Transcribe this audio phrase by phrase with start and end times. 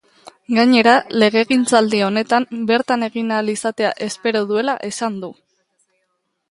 [0.59, 5.33] Gainera, legegintzaldi honetan bertan egin ahal izatea espero duela esan du.